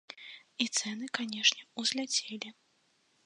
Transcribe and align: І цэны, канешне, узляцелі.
І 0.63 0.65
цэны, 0.77 1.09
канешне, 1.17 1.67
узляцелі. 1.83 2.49